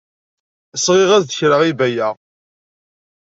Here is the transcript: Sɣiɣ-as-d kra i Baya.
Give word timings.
Sɣiɣ-as-d 0.83 1.31
kra 1.37 1.57
i 1.69 1.71
Baya. 1.79 2.09